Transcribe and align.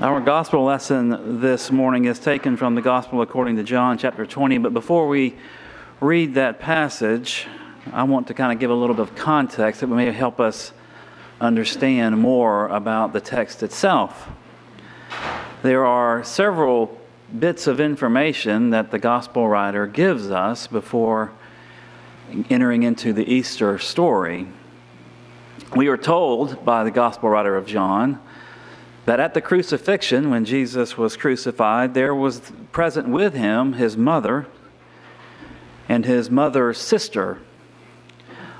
Our 0.00 0.20
gospel 0.20 0.64
lesson 0.64 1.40
this 1.40 1.70
morning 1.70 2.06
is 2.06 2.18
taken 2.18 2.56
from 2.56 2.74
the 2.74 2.82
gospel 2.82 3.22
according 3.22 3.56
to 3.56 3.62
John 3.62 3.96
chapter 3.96 4.26
20. 4.26 4.58
But 4.58 4.74
before 4.74 5.06
we 5.06 5.36
read 6.00 6.34
that 6.34 6.58
passage, 6.58 7.46
I 7.92 8.02
want 8.02 8.26
to 8.26 8.34
kind 8.34 8.52
of 8.52 8.58
give 8.58 8.70
a 8.70 8.74
little 8.74 8.96
bit 8.96 9.02
of 9.02 9.14
context 9.14 9.80
that 9.82 9.86
may 9.86 10.10
help 10.10 10.40
us 10.40 10.72
understand 11.40 12.18
more 12.18 12.66
about 12.68 13.12
the 13.12 13.20
text 13.20 13.62
itself. 13.62 14.28
There 15.62 15.86
are 15.86 16.24
several 16.24 17.00
bits 17.38 17.68
of 17.68 17.78
information 17.78 18.70
that 18.70 18.90
the 18.90 18.98
gospel 18.98 19.46
writer 19.46 19.86
gives 19.86 20.28
us 20.28 20.66
before 20.66 21.30
entering 22.50 22.82
into 22.82 23.12
the 23.12 23.32
Easter 23.32 23.78
story. 23.78 24.48
We 25.76 25.86
are 25.86 25.96
told 25.96 26.64
by 26.64 26.82
the 26.82 26.90
gospel 26.90 27.28
writer 27.28 27.56
of 27.56 27.64
John 27.64 28.20
that 29.06 29.20
at 29.20 29.34
the 29.34 29.40
crucifixion, 29.40 30.30
when 30.30 30.44
Jesus 30.44 30.96
was 30.96 31.16
crucified, 31.16 31.94
there 31.94 32.14
was 32.14 32.52
present 32.72 33.08
with 33.08 33.34
him 33.34 33.74
his 33.74 33.96
mother 33.96 34.46
and 35.88 36.04
his 36.04 36.30
mother's 36.30 36.78
sister. 36.78 37.38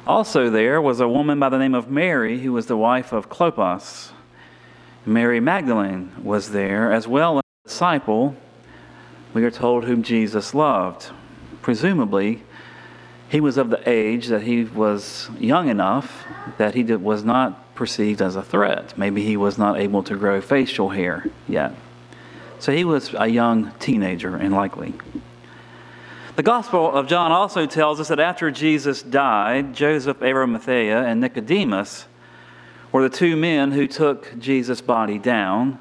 Also, 0.07 0.51
there 0.51 0.83
was 0.83 1.01
a 1.01 1.09
woman 1.09 1.39
by 1.41 1.49
the 1.49 1.59
name 1.59 1.75
of 1.75 1.91
Mary, 1.91 2.41
who 2.41 2.53
was 2.53 2.67
the 2.67 2.77
wife 2.77 3.13
of 3.13 3.31
Clopas. 3.31 4.11
Mary 5.07 5.41
Magdalene 5.41 6.13
was 6.23 6.51
there, 6.51 6.93
as 6.93 7.09
well 7.09 7.39
as 7.39 7.43
a 7.65 7.69
disciple, 7.69 8.37
we 9.33 9.45
are 9.45 9.51
told, 9.51 9.85
whom 9.85 10.03
Jesus 10.03 10.55
loved. 10.55 11.11
Presumably, 11.63 12.43
he 13.35 13.41
was 13.41 13.57
of 13.57 13.69
the 13.69 13.83
age 13.89 14.29
that 14.29 14.43
he 14.43 14.63
was 14.63 15.29
young 15.41 15.69
enough 15.69 16.25
that 16.57 16.73
he 16.77 16.85
was 16.85 17.25
not 17.25 17.75
perceived 17.75 18.23
as 18.23 18.37
a 18.37 18.43
threat. 18.45 18.97
Maybe 18.97 19.25
he 19.25 19.37
was 19.37 19.59
not 19.59 19.77
able 19.77 20.05
to 20.05 20.15
grow 20.15 20.41
facial 20.41 20.91
hair 20.91 21.27
yet. 21.49 21.75
So 22.61 22.71
he 22.71 22.85
was 22.85 23.13
a 23.19 23.27
young 23.27 23.73
teenager, 23.81 24.37
and 24.37 24.55
likely. 24.55 24.95
The 26.37 26.45
Gospel 26.45 26.89
of 26.93 27.09
John 27.09 27.33
also 27.33 27.67
tells 27.67 27.99
us 27.99 28.07
that 28.07 28.21
after 28.21 28.53
Jesus 28.53 29.03
died, 29.03 29.75
Joseph 29.75 30.23
Arimathea 30.23 31.03
and 31.03 31.21
Nicodemus 31.21 32.07
were 32.93 33.03
the 33.03 33.17
two 33.17 33.35
men 33.35 33.73
who 33.73 33.89
took 33.89 34.39
Jesus' 34.39 34.81
body 34.81 35.19
down 35.19 35.81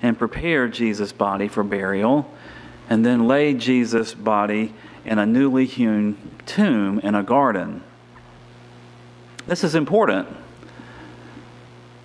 and 0.00 0.18
prepared 0.18 0.72
Jesus' 0.72 1.12
body 1.12 1.48
for 1.48 1.62
burial, 1.62 2.34
and 2.88 3.04
then 3.04 3.28
laid 3.28 3.58
Jesus' 3.58 4.14
body 4.14 4.72
in 5.08 5.18
a 5.18 5.24
newly 5.24 5.64
hewn 5.64 6.18
tomb 6.44 7.00
in 7.00 7.14
a 7.14 7.22
garden. 7.22 7.82
This 9.46 9.64
is 9.64 9.74
important 9.74 10.28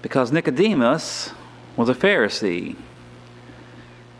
because 0.01 0.31
Nicodemus 0.31 1.31
was 1.75 1.89
a 1.89 1.93
Pharisee. 1.93 2.77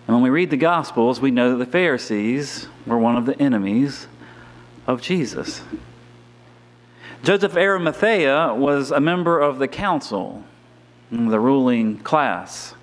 And 0.05 0.15
when 0.15 0.21
we 0.21 0.29
read 0.29 0.49
the 0.49 0.57
Gospels, 0.57 1.21
we 1.21 1.31
know 1.31 1.51
that 1.51 1.63
the 1.63 1.71
Pharisees 1.71 2.67
were 2.85 2.97
one 2.97 3.15
of 3.15 3.25
the 3.25 3.39
enemies 3.39 4.07
of 4.85 5.01
Jesus. 5.01 5.61
Joseph 7.23 7.55
Arimathea 7.55 8.53
was 8.53 8.91
a 8.91 8.99
member 8.99 9.39
of 9.39 9.59
the 9.59 9.67
council, 9.69 10.43
the 11.09 11.39
ruling 11.39 11.99
class 11.99 12.73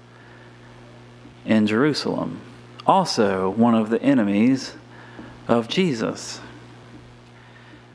in 1.44 1.66
Jerusalem, 1.66 2.40
also 2.86 3.50
one 3.50 3.74
of 3.74 3.90
the 3.90 4.00
enemies 4.00 4.72
of 5.50 5.66
Jesus. 5.66 6.40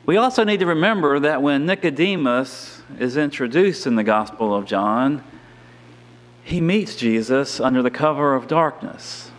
We 0.05 0.17
also 0.17 0.43
need 0.43 0.59
to 0.59 0.65
remember 0.65 1.19
that 1.21 1.41
when 1.41 1.65
Nicodemus 1.65 2.83
is 2.99 3.15
introduced 3.15 3.87
in 3.87 3.95
the 3.95 4.03
Gospel 4.03 4.53
of 4.53 4.65
John, 4.65 5.23
he 6.43 6.59
meets 6.59 6.95
Jesus 6.95 7.59
under 7.61 7.81
the 7.81 7.89
cover 7.89 8.35
of 8.35 8.47
darkness. 8.47 9.31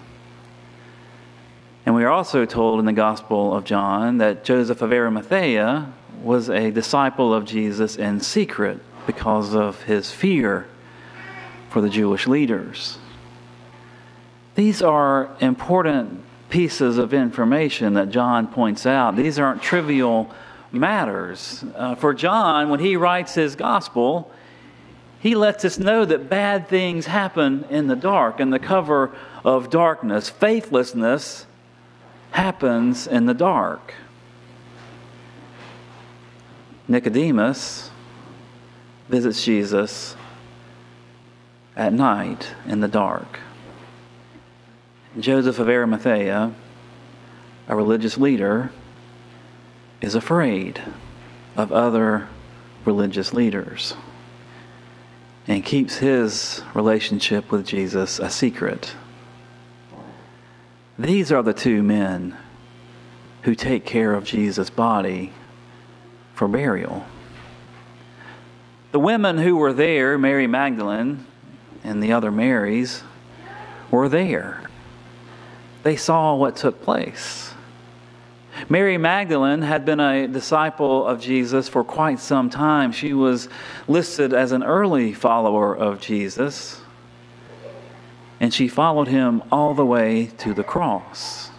And 1.85 1.95
we 1.95 2.03
are 2.05 2.09
also 2.09 2.47
told 2.47 2.81
in 2.81 2.87
the 2.87 2.93
Gospel 2.95 3.55
of 3.55 3.65
John 3.65 4.19
that 4.19 4.45
Joseph 4.45 4.81
of 4.81 4.93
Arimathea 4.93 5.93
was 6.23 6.49
a 6.49 6.71
disciple 6.71 7.35
of 7.35 7.45
Jesus 7.45 7.97
in 7.97 8.21
secret 8.21 8.81
because 9.07 9.55
of 9.55 9.83
his 9.83 10.11
fear 10.11 10.67
for 11.69 11.83
the 11.83 11.91
Jewish 11.91 12.27
leaders. 12.27 12.99
These 14.55 14.81
are 14.81 15.37
important 15.39 16.25
pieces 16.49 16.99
of 16.99 17.13
information 17.13 17.95
that 17.95 18.11
John 18.11 18.47
points 18.47 18.87
out. 18.87 19.17
These 19.17 19.39
aren't 19.39 19.63
trivial 19.63 20.31
matters. 20.73 21.65
Uh, 21.75 21.95
for 21.95 22.15
John, 22.15 22.69
when 22.69 22.81
he 22.81 22.97
writes 22.97 23.35
his 23.35 23.57
gospel, 23.57 24.31
he 25.21 25.35
lets 25.35 25.65
us 25.65 25.79
know 25.79 26.05
that 26.05 26.29
bad 26.29 26.69
things 26.69 27.07
happen 27.07 27.65
in 27.71 27.87
the 27.87 27.97
dark, 27.97 28.39
in 28.39 28.51
the 28.51 28.59
cover 28.59 29.15
of 29.45 29.71
darkness. 29.71 30.29
Faithlessness 30.29 31.47
happens 32.31 33.07
in 33.07 33.27
the 33.27 33.35
dark. 33.35 33.95
Nicodemus 36.89 37.91
visits 39.09 39.45
Jesus 39.45 40.15
at 41.77 41.93
night 41.93 42.55
in 42.67 42.81
the 42.81 42.89
dark. 42.89 43.41
Joseph 45.19 45.59
of 45.59 45.69
Arimathea, 45.69 46.53
a 47.69 47.77
religious 47.77 48.19
leader, 48.19 48.71
is 50.03 50.15
afraid 50.15 50.83
of 51.57 51.73
other 51.73 52.29
religious 52.85 53.33
leaders 53.33 53.95
and 55.49 55.65
keeps 55.65 55.97
his 55.97 56.63
relationship 56.75 57.51
with 57.51 57.67
Jesus 57.67 58.19
a 58.19 58.29
secret. 58.29 58.95
These 60.99 61.33
are 61.33 61.43
the 61.43 61.55
two 61.55 61.83
men 61.83 62.37
who 63.43 63.55
take 63.55 63.87
care 63.87 64.13
of 64.13 64.25
Jesus' 64.25 64.69
body 64.69 65.33
for 66.35 66.47
burial. 66.47 67.07
The 68.93 69.01
women 69.01 69.39
who 69.39 69.57
were 69.57 69.73
there, 69.73 70.19
Mary 70.19 70.47
Magdalene 70.47 71.27
and 71.83 72.03
the 72.03 72.13
other 72.13 72.31
Marys, 72.31 73.03
were 73.91 74.11
there. 74.11 74.66
They 75.87 75.95
saw 75.95 76.35
what 76.35 76.57
took 76.57 76.83
place. 76.83 77.55
Mary 78.69 78.99
Magdalene 78.99 79.63
had 79.63 79.85
been 79.85 80.01
a 80.01 80.27
disciple 80.27 81.07
of 81.07 81.21
Jesus 81.21 81.69
for 81.69 81.85
quite 81.85 82.19
some 82.19 82.51
time. 82.51 82.91
She 82.91 83.13
was 83.13 83.49
listed 83.87 84.35
as 84.35 84.51
an 84.51 84.65
early 84.65 85.13
follower 85.13 85.73
of 85.77 86.01
Jesus, 86.01 86.81
and 88.41 88.53
she 88.53 88.67
followed 88.67 89.07
him 89.07 89.45
all 89.53 89.75
the 89.75 89.87
way 89.87 90.27
to 90.39 90.53
the 90.53 90.65
cross. 90.65 91.51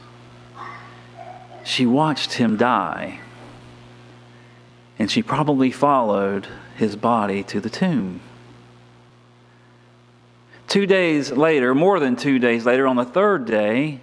She 1.64 1.86
watched 1.86 2.34
him 2.34 2.58
die, 2.58 3.22
and 5.00 5.09
she 5.09 5.24
probably 5.24 5.72
followed 5.72 6.50
his 6.76 6.98
body 6.98 7.44
to 7.44 7.62
the 7.62 7.70
tomb. 7.70 8.20
Two 10.68 10.86
days 10.86 11.32
later, 11.32 11.74
more 11.74 12.02
than 12.02 12.18
two 12.18 12.40
days 12.40 12.66
later, 12.66 12.88
on 12.88 12.98
the 12.98 13.06
third 13.06 13.46
day, 13.46 14.02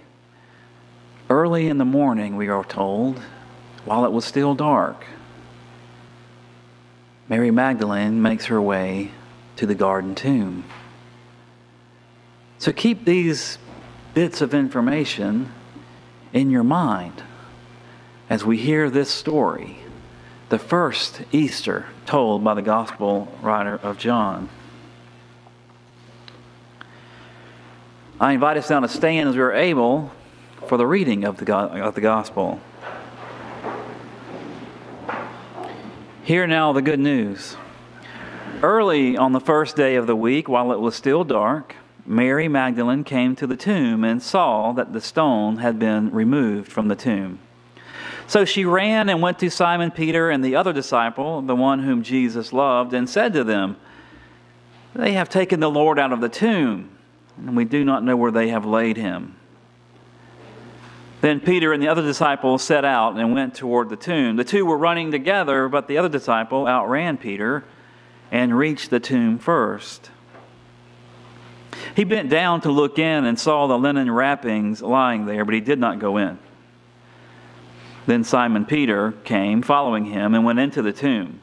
Early 1.55 1.69
in 1.69 1.77
the 1.77 1.85
morning, 1.85 2.35
we 2.35 2.49
are 2.49 2.65
told, 2.65 3.17
while 3.85 4.03
it 4.03 4.11
was 4.11 4.25
still 4.25 4.55
dark, 4.55 5.05
Mary 7.29 7.49
Magdalene 7.49 8.21
makes 8.21 8.47
her 8.47 8.61
way 8.61 9.11
to 9.55 9.65
the 9.65 9.73
garden 9.73 10.15
tomb. 10.15 10.65
So 12.57 12.73
keep 12.73 13.05
these 13.05 13.57
bits 14.13 14.41
of 14.41 14.53
information 14.53 15.53
in 16.33 16.51
your 16.51 16.65
mind 16.65 17.23
as 18.29 18.43
we 18.43 18.57
hear 18.57 18.89
this 18.89 19.09
story, 19.09 19.77
the 20.49 20.59
first 20.59 21.21
Easter 21.31 21.85
told 22.05 22.43
by 22.43 22.53
the 22.53 22.61
gospel 22.61 23.33
writer 23.41 23.79
of 23.81 23.97
John. 23.97 24.49
I 28.19 28.33
invite 28.33 28.57
us 28.57 28.69
now 28.69 28.81
to 28.81 28.89
stand 28.89 29.29
as 29.29 29.37
we 29.37 29.41
are 29.41 29.53
able 29.53 30.11
for 30.67 30.77
the 30.77 30.87
reading 30.87 31.23
of 31.23 31.37
the, 31.37 31.55
of 31.55 31.95
the 31.95 32.01
gospel. 32.01 32.59
Hear 36.23 36.47
now 36.47 36.73
the 36.73 36.81
good 36.81 36.99
news. 36.99 37.55
Early 38.63 39.15
on 39.15 39.31
the 39.31 39.39
first 39.39 39.75
day 39.75 39.95
of 39.95 40.07
the 40.07 40.15
week, 40.15 40.49
while 40.49 40.71
it 40.71 40.79
was 40.79 40.95
still 40.95 41.23
dark, 41.23 41.75
Mary 42.05 42.47
Magdalene 42.47 43.03
came 43.03 43.35
to 43.35 43.45
the 43.45 43.55
tomb 43.55 44.03
and 44.03 44.21
saw 44.21 44.71
that 44.73 44.93
the 44.93 45.01
stone 45.01 45.57
had 45.57 45.77
been 45.77 46.11
removed 46.11 46.71
from 46.71 46.87
the 46.87 46.95
tomb. 46.95 47.39
So 48.27 48.43
she 48.43 48.65
ran 48.65 49.07
and 49.09 49.21
went 49.21 49.37
to 49.39 49.51
Simon 49.51 49.91
Peter 49.91 50.31
and 50.31 50.43
the 50.43 50.55
other 50.55 50.73
disciple, 50.73 51.41
the 51.41 51.55
one 51.55 51.83
whom 51.83 52.01
Jesus 52.01 52.51
loved, 52.51 52.93
and 52.93 53.07
said 53.07 53.33
to 53.33 53.43
them, 53.43 53.77
They 54.95 55.13
have 55.13 55.29
taken 55.29 55.59
the 55.59 55.69
Lord 55.69 55.99
out 55.99 56.11
of 56.11 56.21
the 56.21 56.29
tomb, 56.29 56.89
and 57.37 57.55
we 57.55 57.65
do 57.65 57.83
not 57.85 58.03
know 58.03 58.17
where 58.17 58.31
they 58.31 58.49
have 58.49 58.65
laid 58.65 58.97
him. 58.97 59.35
Then 61.21 61.39
Peter 61.39 61.73
and 61.73 61.81
the 61.81 61.87
other 61.87 62.01
disciple 62.01 62.57
set 62.57 62.85
out 62.85 63.17
and 63.17 63.33
went 63.33 63.55
toward 63.55 63.89
the 63.89 63.95
tomb. 63.95 64.35
The 64.35 64.43
two 64.43 64.65
were 64.65 64.77
running 64.77 65.11
together, 65.11 65.67
but 65.69 65.87
the 65.87 65.97
other 65.97 66.09
disciple 66.09 66.67
outran 66.67 67.17
Peter 67.17 67.63
and 68.31 68.57
reached 68.57 68.89
the 68.89 68.99
tomb 68.99 69.39
first. 69.39 70.11
He 71.95 72.03
bent 72.03 72.29
down 72.29 72.61
to 72.61 72.71
look 72.71 72.99
in 72.99 73.25
and 73.25 73.39
saw 73.39 73.67
the 73.67 73.77
linen 73.77 74.11
wrappings 74.11 74.81
lying 74.81 75.25
there, 75.25 75.45
but 75.45 75.53
he 75.53 75.61
did 75.61 75.79
not 75.79 75.99
go 75.99 76.17
in. 76.17 76.37
Then 78.05 78.23
Simon 78.23 78.65
Peter 78.65 79.13
came, 79.23 79.61
following 79.61 80.05
him, 80.05 80.35
and 80.35 80.45
went 80.45 80.59
into 80.59 80.81
the 80.81 80.93
tomb. 80.93 81.41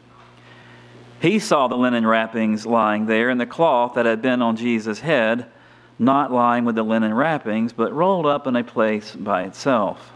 He 1.20 1.38
saw 1.38 1.68
the 1.68 1.76
linen 1.76 2.06
wrappings 2.06 2.66
lying 2.66 3.06
there, 3.06 3.30
and 3.30 3.40
the 3.40 3.46
cloth 3.46 3.94
that 3.94 4.06
had 4.06 4.22
been 4.22 4.42
on 4.42 4.56
Jesus' 4.56 5.00
head, 5.00 5.46
not 6.02 6.32
lying 6.32 6.64
with 6.64 6.75
the 6.75 6.82
linen 6.82 7.14
wrappings, 7.14 7.72
but 7.72 7.93
rolled 7.93 8.26
up 8.26 8.46
in 8.46 8.56
a 8.56 8.64
place 8.64 9.14
by 9.14 9.44
itself. 9.44 10.12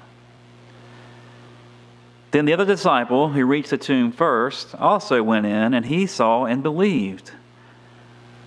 Then 2.32 2.44
the 2.44 2.52
other 2.52 2.64
disciple, 2.64 3.30
who 3.30 3.46
reached 3.46 3.70
the 3.70 3.78
tomb 3.78 4.10
first, 4.10 4.74
also 4.74 5.22
went 5.22 5.46
in, 5.46 5.72
and 5.72 5.86
he 5.86 6.06
saw 6.06 6.44
and 6.44 6.62
believed. 6.62 7.30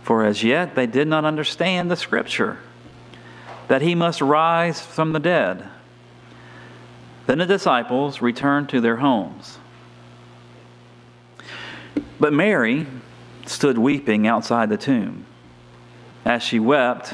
For 0.04 0.26
as 0.26 0.44
yet 0.44 0.76
they 0.76 0.86
did 0.86 1.08
not 1.08 1.24
understand 1.24 1.90
the 1.90 1.96
scripture, 1.96 2.60
that 3.70 3.82
he 3.82 3.96
must 3.96 4.22
rise 4.22 4.82
from 4.82 5.14
the 5.14 5.20
dead. 5.20 5.70
Then 7.26 7.38
the 7.38 7.46
disciples 7.46 8.22
returned 8.22 8.68
to 8.70 8.82
their 8.82 8.98
homes. 8.98 9.60
But 12.20 12.34
Mary 12.34 12.86
stood 13.46 13.78
weeping 13.78 14.28
outside 14.28 14.70
the 14.70 14.78
tomb. 14.78 15.26
As 16.26 16.44
she 16.44 16.60
wept, 16.60 17.14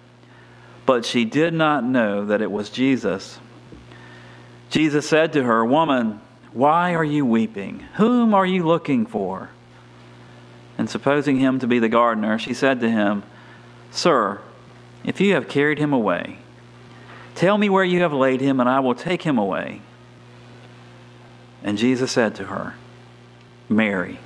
But 0.85 1.05
she 1.05 1.25
did 1.25 1.53
not 1.53 1.83
know 1.83 2.25
that 2.25 2.41
it 2.41 2.51
was 2.51 2.69
Jesus. 2.69 3.39
Jesus 4.69 5.07
said 5.07 5.33
to 5.33 5.43
her, 5.43 5.63
Woman, 5.63 6.21
why 6.53 6.95
are 6.95 7.03
you 7.03 7.25
weeping? 7.25 7.79
Whom 7.95 8.33
are 8.33 8.45
you 8.45 8.63
looking 8.63 9.05
for? 9.05 9.49
And 10.77 10.89
supposing 10.89 11.37
him 11.37 11.59
to 11.59 11.67
be 11.67 11.79
the 11.79 11.89
gardener, 11.89 12.39
she 12.39 12.53
said 12.53 12.79
to 12.79 12.89
him, 12.89 13.23
Sir, 13.91 14.41
if 15.03 15.21
you 15.21 15.33
have 15.33 15.47
carried 15.47 15.79
him 15.79 15.93
away, 15.93 16.37
tell 17.35 17.57
me 17.57 17.69
where 17.69 17.83
you 17.83 18.01
have 18.01 18.13
laid 18.13 18.41
him, 18.41 18.59
and 18.59 18.69
I 18.69 18.79
will 18.79 18.95
take 18.95 19.21
him 19.21 19.37
away. 19.37 19.81
And 21.63 21.77
Jesus 21.77 22.11
said 22.11 22.35
to 22.35 22.45
her, 22.45 22.75
Mary. 23.69 24.19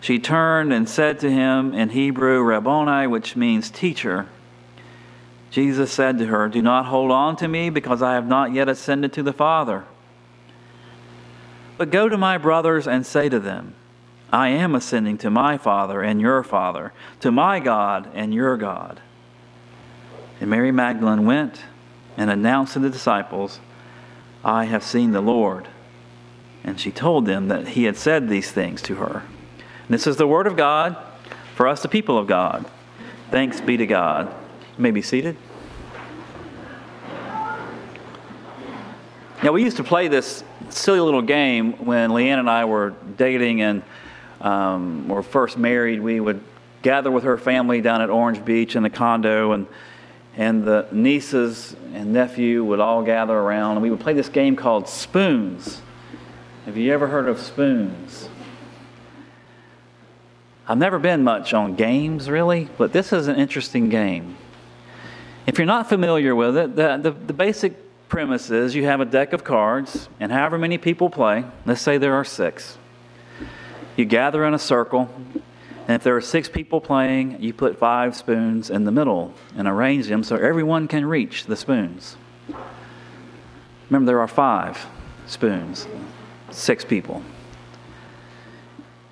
She 0.00 0.18
turned 0.18 0.72
and 0.72 0.88
said 0.88 1.20
to 1.20 1.30
him 1.30 1.72
in 1.74 1.90
Hebrew, 1.90 2.42
Rabboni, 2.42 3.06
which 3.06 3.36
means 3.36 3.70
teacher. 3.70 4.26
Jesus 5.52 5.92
said 5.92 6.18
to 6.18 6.26
her, 6.26 6.48
Do 6.48 6.60
not 6.60 6.86
hold 6.86 7.12
on 7.12 7.36
to 7.36 7.46
me, 7.46 7.70
because 7.70 8.02
I 8.02 8.14
have 8.14 8.26
not 8.26 8.52
yet 8.52 8.68
ascended 8.68 9.12
to 9.12 9.22
the 9.22 9.32
Father. 9.32 9.84
But 11.78 11.92
go 11.92 12.08
to 12.08 12.18
my 12.18 12.36
brothers 12.36 12.88
and 12.88 13.06
say 13.06 13.28
to 13.28 13.38
them, 13.38 13.74
I 14.32 14.48
am 14.48 14.74
ascending 14.74 15.18
to 15.18 15.30
my 15.30 15.56
Father 15.58 16.02
and 16.02 16.20
your 16.20 16.42
Father, 16.42 16.92
to 17.20 17.30
my 17.30 17.60
God 17.60 18.10
and 18.14 18.34
your 18.34 18.56
God. 18.56 19.00
And 20.40 20.50
Mary 20.50 20.72
Magdalene 20.72 21.24
went 21.24 21.62
and 22.16 22.30
announced 22.30 22.72
to 22.72 22.80
the 22.80 22.90
disciples, 22.90 23.60
I 24.44 24.64
have 24.64 24.82
seen 24.82 25.12
the 25.12 25.20
Lord 25.20 25.68
and 26.64 26.78
she 26.78 26.92
told 26.92 27.26
them 27.26 27.48
that 27.48 27.68
he 27.68 27.84
had 27.84 27.96
said 27.96 28.28
these 28.28 28.50
things 28.50 28.82
to 28.82 28.96
her. 28.96 29.22
And 29.58 29.88
this 29.88 30.06
is 30.06 30.16
the 30.16 30.26
word 30.26 30.46
of 30.46 30.56
God 30.56 30.96
for 31.54 31.66
us, 31.66 31.82
the 31.82 31.88
people 31.88 32.16
of 32.16 32.26
God. 32.26 32.64
Thanks 33.30 33.60
be 33.60 33.76
to 33.76 33.86
God. 33.86 34.32
May 34.82 34.90
be 34.90 35.00
seated. 35.00 35.36
Now, 39.44 39.52
we 39.52 39.62
used 39.62 39.76
to 39.76 39.84
play 39.84 40.08
this 40.08 40.42
silly 40.70 40.98
little 40.98 41.22
game 41.22 41.74
when 41.84 42.10
Leanne 42.10 42.40
and 42.40 42.50
I 42.50 42.64
were 42.64 42.92
dating 43.16 43.62
and 43.62 43.84
um, 44.40 45.06
were 45.06 45.22
first 45.22 45.56
married. 45.56 46.00
We 46.00 46.18
would 46.18 46.40
gather 46.82 47.12
with 47.12 47.22
her 47.22 47.38
family 47.38 47.80
down 47.80 48.02
at 48.02 48.10
Orange 48.10 48.44
Beach 48.44 48.74
in 48.74 48.82
the 48.82 48.90
condo, 48.90 49.52
and, 49.52 49.68
and 50.36 50.64
the 50.64 50.88
nieces 50.90 51.76
and 51.94 52.12
nephew 52.12 52.64
would 52.64 52.80
all 52.80 53.04
gather 53.04 53.38
around, 53.38 53.74
and 53.76 53.82
we 53.82 53.90
would 53.90 54.00
play 54.00 54.14
this 54.14 54.28
game 54.28 54.56
called 54.56 54.88
Spoons. 54.88 55.80
Have 56.66 56.76
you 56.76 56.92
ever 56.92 57.06
heard 57.06 57.28
of 57.28 57.38
spoons? 57.38 58.28
I've 60.66 60.78
never 60.78 60.98
been 60.98 61.22
much 61.22 61.54
on 61.54 61.76
games, 61.76 62.28
really, 62.28 62.68
but 62.78 62.92
this 62.92 63.12
is 63.12 63.28
an 63.28 63.36
interesting 63.36 63.88
game. 63.88 64.38
If 65.46 65.58
you're 65.58 65.66
not 65.66 65.88
familiar 65.88 66.34
with 66.34 66.56
it, 66.56 66.76
the, 66.76 66.98
the, 66.98 67.10
the, 67.10 67.32
basic 67.32 67.74
premise 68.08 68.50
is 68.50 68.74
you 68.74 68.84
have 68.84 69.00
a 69.00 69.04
deck 69.04 69.32
of 69.32 69.42
cards, 69.42 70.08
and 70.20 70.30
however 70.30 70.56
many 70.56 70.78
people 70.78 71.10
play, 71.10 71.44
let's 71.66 71.80
say 71.80 71.98
there 71.98 72.14
are 72.14 72.24
six, 72.24 72.78
you 73.96 74.04
gather 74.04 74.44
in 74.44 74.54
a 74.54 74.58
circle, 74.58 75.10
and 75.88 75.96
if 75.96 76.04
there 76.04 76.16
are 76.16 76.20
six 76.20 76.48
people 76.48 76.80
playing, 76.80 77.42
you 77.42 77.52
put 77.52 77.76
five 77.76 78.14
spoons 78.14 78.70
in 78.70 78.84
the 78.84 78.92
middle 78.92 79.34
and 79.56 79.66
arrange 79.66 80.06
them 80.06 80.22
so 80.22 80.36
everyone 80.36 80.86
can 80.86 81.04
reach 81.04 81.46
the 81.46 81.56
spoons. 81.56 82.16
Remember, 83.90 84.06
there 84.06 84.20
are 84.20 84.28
five 84.28 84.86
spoons 85.26 85.86
six 86.50 86.84
people. 86.84 87.22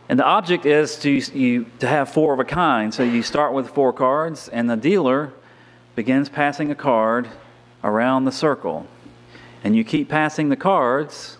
And 0.08 0.18
the 0.18 0.24
object 0.24 0.66
is 0.66 0.96
to, 1.00 1.10
you, 1.10 1.66
to 1.78 1.86
have 1.86 2.10
four 2.10 2.32
of 2.34 2.40
a 2.40 2.44
kind. 2.44 2.92
So 2.92 3.02
you 3.02 3.22
start 3.22 3.52
with 3.52 3.70
four 3.70 3.92
cards, 3.92 4.48
and 4.48 4.68
the 4.68 4.76
dealer 4.76 5.32
begins 5.94 6.28
passing 6.28 6.70
a 6.70 6.74
card 6.74 7.28
around 7.82 8.24
the 8.24 8.32
circle. 8.32 8.86
And 9.62 9.76
you 9.76 9.84
keep 9.84 10.08
passing 10.08 10.48
the 10.48 10.56
cards, 10.56 11.36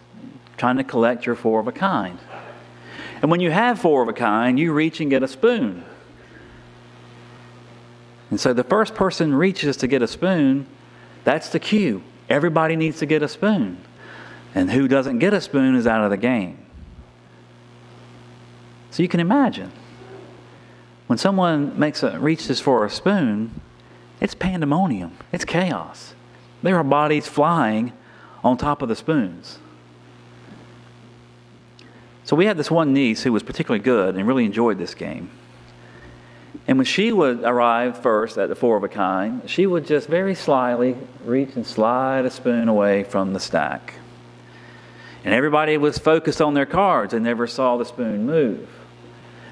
trying 0.56 0.76
to 0.76 0.84
collect 0.84 1.26
your 1.26 1.34
four 1.34 1.60
of 1.60 1.68
a 1.68 1.72
kind. 1.72 2.18
And 3.22 3.30
when 3.30 3.40
you 3.40 3.50
have 3.50 3.78
four 3.78 4.02
of 4.02 4.08
a 4.08 4.12
kind, 4.12 4.58
you 4.58 4.72
reach 4.72 5.00
and 5.00 5.10
get 5.10 5.22
a 5.22 5.28
spoon. 5.28 5.84
And 8.30 8.38
so 8.38 8.52
the 8.52 8.64
first 8.64 8.94
person 8.94 9.34
reaches 9.34 9.76
to 9.78 9.86
get 9.86 10.02
a 10.02 10.06
spoon, 10.06 10.66
that's 11.24 11.48
the 11.50 11.58
cue. 11.58 12.02
Everybody 12.28 12.76
needs 12.76 12.98
to 13.00 13.06
get 13.06 13.22
a 13.22 13.28
spoon. 13.28 13.78
And 14.54 14.70
who 14.70 14.88
doesn't 14.88 15.18
get 15.18 15.34
a 15.34 15.40
spoon 15.40 15.74
is 15.74 15.86
out 15.86 16.04
of 16.04 16.10
the 16.10 16.16
game. 16.16 16.64
So 18.90 19.02
you 19.02 19.08
can 19.08 19.20
imagine 19.20 19.72
when 21.06 21.18
someone 21.18 21.78
makes 21.78 22.02
a, 22.02 22.18
reaches 22.18 22.60
for 22.60 22.84
a 22.84 22.90
spoon, 22.90 23.60
it's 24.20 24.34
pandemonium, 24.34 25.16
it's 25.32 25.44
chaos. 25.44 26.14
There 26.62 26.76
are 26.76 26.84
bodies 26.84 27.26
flying 27.26 27.92
on 28.44 28.56
top 28.56 28.82
of 28.82 28.88
the 28.88 28.96
spoons. 28.96 29.58
So 32.24 32.36
we 32.36 32.46
had 32.46 32.56
this 32.56 32.70
one 32.70 32.92
niece 32.92 33.22
who 33.22 33.32
was 33.32 33.42
particularly 33.42 33.82
good 33.82 34.14
and 34.14 34.26
really 34.26 34.44
enjoyed 34.44 34.78
this 34.78 34.94
game. 34.94 35.30
And 36.66 36.78
when 36.78 36.84
she 36.84 37.10
would 37.10 37.42
arrive 37.42 38.00
first 38.00 38.38
at 38.38 38.48
the 38.48 38.54
four 38.54 38.76
of 38.76 38.84
a 38.84 38.88
kind, 38.88 39.48
she 39.48 39.66
would 39.66 39.86
just 39.86 40.08
very 40.08 40.34
slyly 40.34 40.96
reach 41.24 41.56
and 41.56 41.66
slide 41.66 42.24
a 42.24 42.30
spoon 42.30 42.68
away 42.68 43.02
from 43.02 43.32
the 43.32 43.40
stack. 43.40 43.94
And 45.24 45.34
everybody 45.34 45.76
was 45.76 45.98
focused 45.98 46.40
on 46.40 46.54
their 46.54 46.66
cards 46.66 47.12
and 47.12 47.24
never 47.24 47.46
saw 47.46 47.76
the 47.76 47.84
spoon 47.84 48.26
move. 48.26 48.68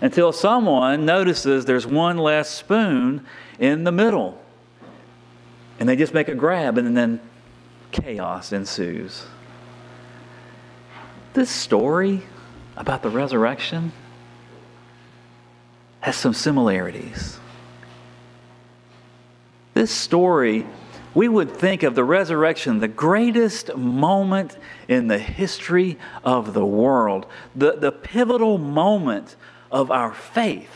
Until 0.00 0.32
someone 0.32 1.04
notices 1.04 1.64
there's 1.64 1.87
one 1.87 2.18
less 2.18 2.50
spoon 2.50 3.26
in 3.58 3.84
the 3.84 3.92
middle. 3.92 4.40
And 5.78 5.88
they 5.88 5.97
just 5.97 6.14
make 6.14 6.28
a 6.28 6.35
grab, 6.35 6.78
and 6.78 6.97
then 6.97 7.20
chaos 7.92 8.52
ensues. 8.52 9.26
This 11.35 11.50
story 11.50 12.23
about 12.76 13.02
the 13.02 13.11
resurrection 13.11 13.92
has 16.00 16.16
some 16.16 16.35
similarities. 16.35 17.38
This 19.75 19.90
story 19.90 20.66
we 21.14 21.28
would 21.28 21.50
think 21.50 21.82
of 21.82 21.94
the 21.94 22.04
resurrection, 22.04 22.80
the 22.80 22.88
greatest 22.88 23.75
moment 23.76 24.56
in 24.87 25.08
the 25.08 25.18
history 25.18 25.99
of 26.23 26.54
the 26.54 26.64
world, 26.64 27.26
the, 27.56 27.73
the 27.73 27.90
pivotal 27.90 28.58
moment 28.58 29.35
of 29.73 29.90
our 29.90 30.12
faith. 30.12 30.70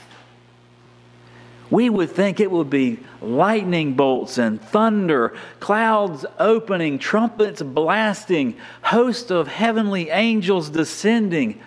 We 1.72 1.88
would 1.88 2.10
think 2.10 2.38
it 2.38 2.50
would 2.50 2.68
be 2.68 3.00
lightning 3.22 3.94
bolts 3.94 4.36
and 4.36 4.60
thunder, 4.60 5.32
clouds 5.58 6.26
opening, 6.38 6.98
trumpets 6.98 7.62
blasting, 7.62 8.58
host 8.82 9.30
of 9.30 9.48
heavenly 9.48 10.10
angels 10.10 10.68
descending, 10.68 11.58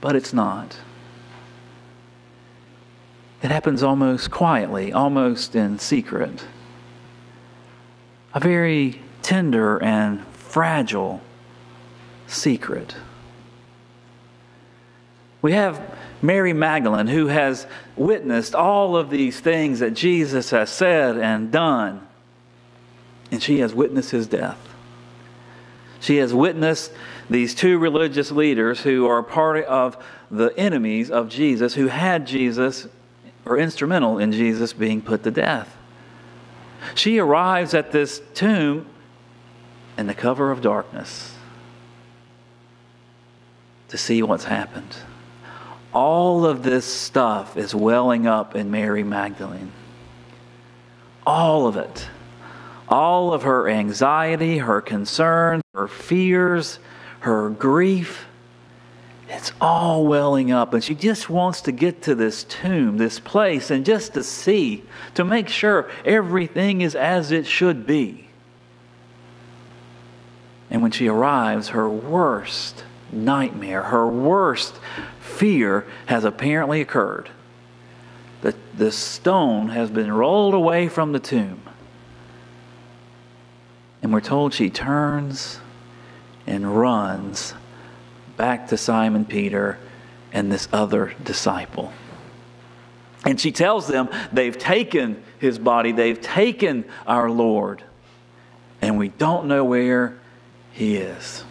but 0.00 0.16
it's 0.16 0.32
not. 0.32 0.78
It 3.42 3.50
happens 3.50 3.82
almost 3.82 4.30
quietly, 4.30 4.90
almost 4.90 5.54
in 5.54 5.78
secret. 5.78 6.46
a 8.32 8.40
very 8.40 9.02
tender 9.20 9.82
and 9.82 10.26
fragile 10.28 11.20
secret. 12.26 12.96
We 15.42 15.52
have 15.52 15.78
Mary 16.22 16.52
Magdalene, 16.52 17.06
who 17.06 17.28
has 17.28 17.66
witnessed 17.96 18.54
all 18.54 18.96
of 18.96 19.10
these 19.10 19.40
things 19.40 19.80
that 19.80 19.94
Jesus 19.94 20.50
has 20.50 20.70
said 20.70 21.16
and 21.16 21.50
done, 21.50 22.06
and 23.30 23.42
she 23.42 23.60
has 23.60 23.74
witnessed 23.74 24.10
his 24.10 24.26
death. 24.26 24.58
She 26.00 26.16
has 26.16 26.32
witnessed 26.32 26.92
these 27.28 27.54
two 27.54 27.78
religious 27.78 28.30
leaders 28.30 28.80
who 28.80 29.06
are 29.06 29.22
part 29.22 29.64
of 29.64 30.02
the 30.30 30.48
enemies 30.58 31.10
of 31.10 31.28
Jesus, 31.28 31.74
who 31.74 31.88
had 31.88 32.26
Jesus 32.26 32.88
or 33.44 33.58
instrumental 33.58 34.18
in 34.18 34.32
Jesus 34.32 34.72
being 34.72 35.00
put 35.02 35.22
to 35.24 35.30
death. 35.30 35.76
She 36.94 37.18
arrives 37.18 37.74
at 37.74 37.92
this 37.92 38.22
tomb 38.34 38.86
in 39.98 40.06
the 40.06 40.14
cover 40.14 40.50
of 40.50 40.62
darkness 40.62 41.34
to 43.88 43.98
see 43.98 44.22
what's 44.22 44.44
happened. 44.44 44.96
All 45.92 46.46
of 46.46 46.62
this 46.62 46.84
stuff 46.84 47.56
is 47.56 47.74
welling 47.74 48.26
up 48.26 48.54
in 48.54 48.70
Mary 48.70 49.02
Magdalene. 49.02 49.72
All 51.26 51.66
of 51.66 51.76
it. 51.76 52.08
All 52.88 53.32
of 53.32 53.42
her 53.42 53.68
anxiety, 53.68 54.58
her 54.58 54.80
concerns, 54.80 55.62
her 55.74 55.88
fears, 55.88 56.78
her 57.20 57.50
grief. 57.50 58.26
It's 59.28 59.52
all 59.60 60.06
welling 60.06 60.50
up, 60.50 60.74
and 60.74 60.82
she 60.82 60.94
just 60.94 61.30
wants 61.30 61.60
to 61.62 61.72
get 61.72 62.02
to 62.02 62.14
this 62.16 62.42
tomb, 62.44 62.98
this 62.98 63.20
place, 63.20 63.70
and 63.70 63.84
just 63.84 64.14
to 64.14 64.24
see, 64.24 64.84
to 65.14 65.24
make 65.24 65.48
sure 65.48 65.88
everything 66.04 66.80
is 66.80 66.96
as 66.96 67.30
it 67.30 67.46
should 67.46 67.86
be. 67.86 68.28
And 70.68 70.82
when 70.82 70.90
she 70.90 71.08
arrives, 71.08 71.68
her 71.68 71.88
worst 71.88 72.84
nightmare, 73.12 73.84
her 73.84 74.06
worst 74.06 74.76
fear 75.40 75.86
has 76.04 76.22
apparently 76.24 76.82
occurred. 76.82 77.30
The, 78.42 78.54
the 78.76 78.92
stone 78.92 79.70
has 79.70 79.90
been 79.90 80.12
rolled 80.12 80.52
away 80.52 80.86
from 80.86 81.12
the 81.12 81.18
tomb. 81.18 81.62
And 84.02 84.12
we're 84.12 84.20
told 84.20 84.52
she 84.52 84.68
turns 84.68 85.58
and 86.46 86.76
runs 86.76 87.54
back 88.36 88.68
to 88.68 88.76
Simon 88.76 89.24
Peter 89.24 89.78
and 90.30 90.52
this 90.52 90.68
other 90.74 91.14
disciple. 91.24 91.90
And 93.24 93.40
she 93.40 93.50
tells 93.50 93.86
them 93.86 94.10
they've 94.34 94.58
taken 94.58 95.22
his 95.38 95.58
body, 95.58 95.92
they've 95.92 96.20
taken 96.20 96.84
our 97.06 97.30
Lord, 97.30 97.82
and 98.82 98.98
we 98.98 99.08
don't 99.08 99.46
know 99.46 99.64
where 99.64 100.18
he 100.70 100.96
is. 100.96 101.44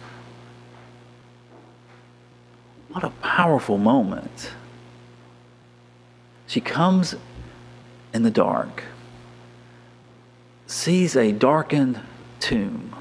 What 2.92 3.04
a 3.04 3.10
powerful 3.10 3.78
moment. 3.78 4.52
She 6.46 6.60
comes 6.60 7.14
in 8.12 8.24
the 8.24 8.30
dark, 8.30 8.82
sees 10.66 11.14
a 11.14 11.30
darkened 11.30 12.00
tomb, 12.40 12.96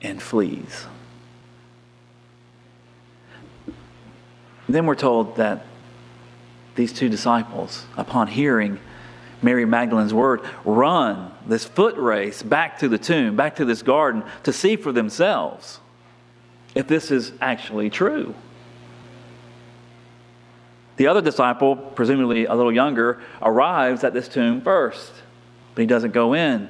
and 0.00 0.22
flees. 0.22 0.86
Then 4.66 4.86
we're 4.86 4.94
told 4.94 5.36
that 5.36 5.66
these 6.74 6.92
two 6.92 7.10
disciples, 7.10 7.84
upon 7.96 8.28
hearing 8.28 8.78
Mary 9.42 9.66
Magdalene's 9.66 10.14
word, 10.14 10.40
run 10.64 11.32
this 11.46 11.64
foot 11.64 11.96
race 11.96 12.42
back 12.42 12.78
to 12.78 12.88
the 12.88 12.98
tomb, 12.98 13.36
back 13.36 13.56
to 13.56 13.66
this 13.66 13.82
garden, 13.82 14.24
to 14.44 14.52
see 14.52 14.76
for 14.76 14.92
themselves 14.92 15.80
if 16.74 16.86
this 16.86 17.10
is 17.10 17.32
actually 17.40 17.90
true. 17.90 18.34
The 20.96 21.06
other 21.06 21.22
disciple, 21.22 21.76
presumably 21.76 22.46
a 22.46 22.54
little 22.54 22.72
younger, 22.72 23.20
arrives 23.40 24.02
at 24.02 24.12
this 24.12 24.26
tomb 24.26 24.60
first, 24.60 25.12
but 25.74 25.82
he 25.82 25.86
doesn't 25.86 26.12
go 26.12 26.34
in. 26.34 26.68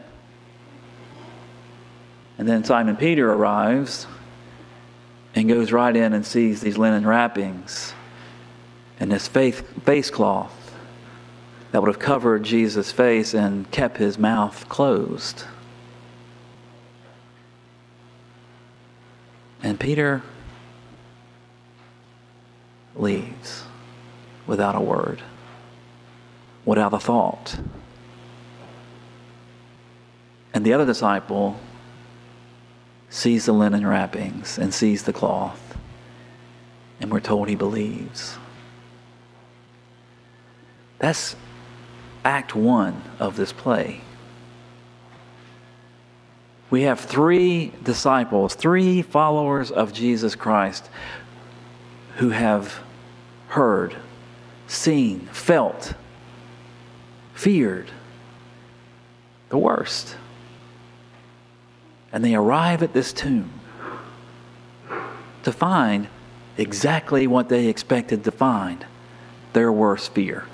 And 2.37 2.47
then 2.47 2.63
Simon 2.63 2.97
Peter 2.97 3.33
arrives 3.33 4.07
and 5.35 5.49
goes 5.49 5.73
right 5.73 5.95
in 5.95 6.13
and 6.13 6.27
sees 6.27 6.61
these 6.61 6.77
linen 6.77 7.07
wrappings 7.07 7.95
and 9.01 9.11
this 9.11 9.29
face, 9.29 9.61
face 9.85 10.11
cloth 10.11 10.55
that 11.71 11.81
would 11.81 11.89
have 11.89 11.99
covered 11.99 12.43
Jesus' 12.43 12.93
face 12.93 13.35
and 13.35 13.71
kept 13.71 13.97
his 13.97 14.19
mouth 14.19 14.69
closed. 14.69 15.45
And 19.63 19.79
Peter 19.79 20.23
leaves 22.95 23.65
without 24.47 24.75
a 24.75 24.81
word, 24.81 25.23
without 26.65 26.95
a 26.95 26.99
thought. 26.99 27.59
And 30.55 30.65
the 30.65 30.73
other 30.73 30.87
disciple 30.87 31.59
sees 33.11 33.47
the 33.47 33.53
linen 33.53 33.87
wrappings 33.87 34.59
and 34.59 34.73
sees 34.73 35.05
the 35.05 35.13
cloth, 35.13 35.77
and 37.01 37.11
we're 37.11 37.21
told 37.21 37.49
he 37.49 37.55
believes. 37.55 38.39
That's 40.99 41.37
act 42.25 42.55
one 42.55 43.03
of 43.19 43.37
this 43.37 43.53
play. 43.53 44.01
We 46.71 46.83
have 46.83 47.01
three 47.01 47.73
disciples, 47.83 48.55
three 48.55 49.03
followers 49.03 49.71
of 49.71 49.93
Jesus 49.93 50.35
Christ 50.35 50.89
who 52.17 52.31
have 52.31 52.81
heard, 53.49 53.97
seen, 54.67 55.21
felt, 55.33 55.95
feared 57.33 57.91
the 59.49 59.57
worst. 59.57 60.17
And 62.13 62.25
they 62.25 62.35
arrive 62.35 62.83
at 62.83 62.93
this 62.93 63.13
tomb 63.13 63.51
to 65.45 65.53
find 65.53 66.09
exactly 66.59 67.27
what 67.27 67.49
they 67.49 67.69
expected 67.69 68.25
to 68.25 68.31
find 68.31 68.85
their 69.55 69.73
worst 69.73 70.13
fear. 70.13 70.45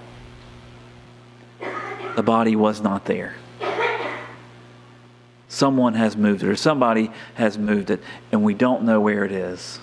The 2.15 2.23
body 2.23 2.55
was 2.55 2.81
not 2.81 3.07
there. 3.07 3.35
Someone 5.55 5.95
has 5.95 6.17
moved 6.17 6.43
it, 6.43 6.49
or 6.49 6.57
somebody 6.57 7.13
has 7.35 7.57
moved 7.57 7.89
it, 7.89 8.03
and 8.33 8.43
we 8.43 8.55
don't 8.55 8.83
know 8.83 9.01
where 9.01 9.25
it 9.25 9.31
is. 9.31 9.79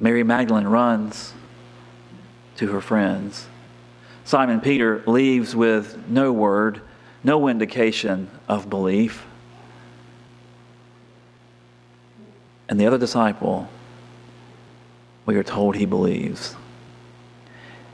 Mary 0.00 0.24
Magdalene 0.24 0.66
runs 0.66 1.34
to 2.56 2.72
her 2.72 2.80
friends. 2.80 3.46
Simon 4.24 4.60
Peter 4.60 5.04
leaves 5.06 5.54
with 5.54 6.08
no 6.08 6.32
word, 6.32 6.80
no 7.22 7.46
indication 7.46 8.28
of 8.48 8.68
belief. 8.68 9.24
And 12.68 12.80
the 12.80 12.88
other 12.88 12.98
disciple, 12.98 13.68
we 15.26 15.36
are 15.36 15.44
told 15.44 15.76
he 15.76 15.86
believes. 15.86 16.56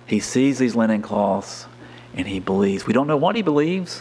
He 0.06 0.20
sees 0.20 0.58
these 0.58 0.74
linen 0.74 1.02
cloths 1.02 1.66
and 2.14 2.26
he 2.26 2.40
believes. 2.40 2.86
We 2.86 2.94
don't 2.94 3.06
know 3.06 3.18
what 3.18 3.36
he 3.36 3.42
believes. 3.42 4.00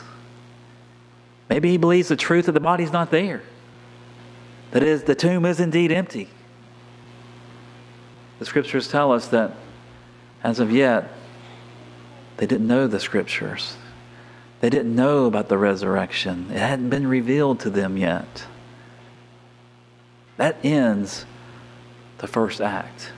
Maybe 1.49 1.69
he 1.69 1.77
believes 1.77 2.09
the 2.09 2.15
truth 2.15 2.45
that 2.45 2.51
the 2.51 2.59
body's 2.59 2.91
not 2.91 3.09
there. 3.09 3.41
That 4.71 4.83
is, 4.83 5.03
the 5.03 5.15
tomb 5.15 5.45
is 5.45 5.59
indeed 5.59 5.91
empty. 5.91 6.29
The 8.37 8.45
scriptures 8.45 8.87
tell 8.87 9.11
us 9.11 9.27
that 9.29 9.55
as 10.43 10.59
of 10.59 10.71
yet, 10.71 11.11
they 12.37 12.45
didn't 12.45 12.67
know 12.67 12.87
the 12.87 12.99
scriptures. 12.99 13.75
They 14.61 14.69
didn't 14.69 14.95
know 14.95 15.25
about 15.25 15.49
the 15.49 15.57
resurrection. 15.57 16.47
It 16.51 16.59
hadn't 16.59 16.89
been 16.89 17.07
revealed 17.07 17.59
to 17.61 17.69
them 17.69 17.97
yet. 17.97 18.45
That 20.37 20.57
ends 20.63 21.25
the 22.19 22.27
first 22.27 22.61
act. 22.61 23.11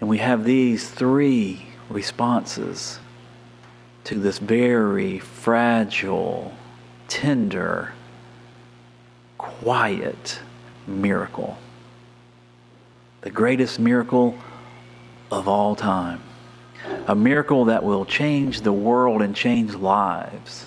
And 0.00 0.08
we 0.08 0.18
have 0.18 0.44
these 0.44 0.88
three 0.88 1.66
responses 1.88 2.98
to 4.06 4.14
this 4.20 4.38
very 4.38 5.18
fragile, 5.18 6.54
tender, 7.08 7.92
quiet 9.36 10.38
miracle. 10.86 11.58
The 13.22 13.30
greatest 13.30 13.80
miracle 13.80 14.38
of 15.32 15.48
all 15.48 15.74
time. 15.74 16.22
A 17.08 17.16
miracle 17.16 17.64
that 17.64 17.82
will 17.82 18.04
change 18.04 18.60
the 18.60 18.72
world 18.72 19.22
and 19.22 19.34
change 19.34 19.74
lives. 19.74 20.66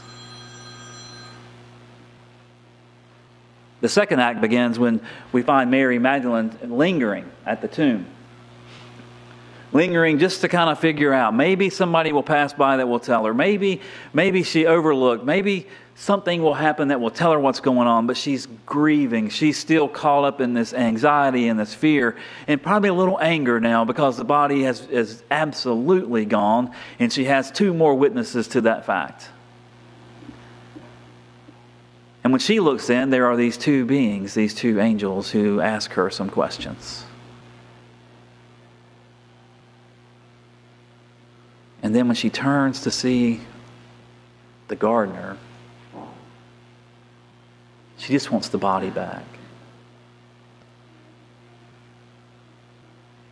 The 3.80 3.88
second 3.88 4.20
act 4.20 4.42
begins 4.42 4.78
when 4.78 5.00
we 5.32 5.44
find 5.44 5.72
Mary 5.72 5.98
Magdalene 5.98 6.60
lingering 6.62 7.32
at 7.46 7.62
the 7.62 7.70
tomb. 7.70 8.06
Lingering 9.72 10.20
just 10.20 10.42
to 10.42 10.48
kind 10.48 10.70
of 10.70 10.80
figure 10.80 11.14
out. 11.14 11.36
Maybe 11.36 11.70
somebody 11.70 12.12
will 12.12 12.24
pass 12.24 12.54
by 12.54 12.78
that 12.78 12.88
will 12.88 13.00
tell 13.00 13.26
her. 13.26 13.34
Maybe, 13.34 13.82
maybe 14.14 14.44
she 14.44 14.66
overlooked. 14.66 15.24
Maybe 15.24 15.68
something 15.96 16.42
will 16.42 16.54
happen 16.54 16.88
that 16.88 17.02
will 17.02 17.12
tell 17.12 17.34
her 17.34 17.40
what's 17.40 17.60
going 17.60 17.88
on, 17.88 18.08
but 18.08 18.16
she's 18.16 18.48
grieving. 18.66 19.30
She's 19.30 19.58
still 19.58 19.88
caught 19.88 20.24
up 20.24 20.42
in 20.42 20.54
this 20.54 20.74
anxiety 20.74 21.48
and 21.48 21.60
this 21.60 21.74
fear, 21.74 22.16
and 22.48 22.62
probably 22.62 22.90
a 22.90 22.94
little 22.94 23.20
anger 23.20 23.60
now 23.60 23.84
because 23.84 24.18
the 24.18 24.24
body 24.24 24.64
has 24.64 24.82
is 24.88 25.24
absolutely 25.30 26.26
gone, 26.26 26.74
and 27.00 27.12
she 27.12 27.26
has 27.26 27.52
two 27.52 27.74
more 27.74 27.96
witnesses 27.96 28.48
to 28.50 28.62
that 28.62 28.86
fact. 28.86 29.30
And 32.24 32.32
when 32.34 32.40
she 32.40 32.60
looks 32.60 32.90
in, 32.90 33.10
there 33.10 33.28
are 33.28 33.36
these 33.36 33.58
two 33.58 33.86
beings, 33.86 34.34
these 34.34 34.54
two 34.54 34.80
angels, 34.80 35.32
who 35.32 35.62
ask 35.62 35.92
her 35.94 36.10
some 36.10 36.30
questions. 36.30 37.04
And 41.82 41.96
then 41.96 42.08
when 42.08 42.16
she 42.16 42.30
turns 42.30 42.82
to 42.82 42.92
see 42.92 43.42
the 44.68 44.76
gardener, 44.76 45.38
she 47.98 48.14
just 48.14 48.32
wants 48.32 48.50
the 48.50 48.58
body 48.58 48.90
back. 48.90 49.24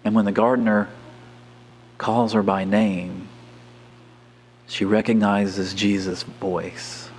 And 0.04 0.16
when 0.16 0.26
the 0.26 0.32
gardener 0.32 0.88
calls 1.98 2.34
her 2.34 2.44
by 2.44 2.64
name, 2.64 3.28
she 4.68 4.86
recognizes 4.86 5.74
Jesus' 5.74 6.24
voice, 6.24 7.10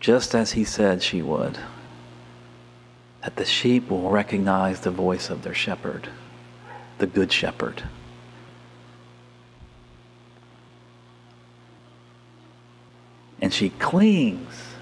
just 0.00 0.34
as 0.34 0.52
he 0.52 0.64
said 0.64 1.02
she 1.02 1.22
would. 1.22 1.58
That 3.22 3.36
the 3.36 3.44
sheep 3.44 3.90
will 3.90 4.10
recognize 4.10 4.80
the 4.80 4.90
voice 4.90 5.30
of 5.30 5.42
their 5.42 5.54
shepherd, 5.54 6.08
the 6.98 7.06
good 7.06 7.32
shepherd. 7.32 7.82
She 13.54 13.70
clings. 13.70 14.74